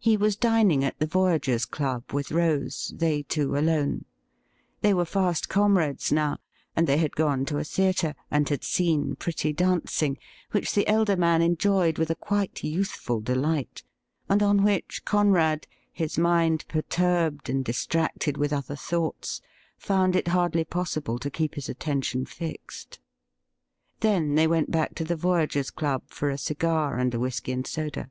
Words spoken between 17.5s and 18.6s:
distracted with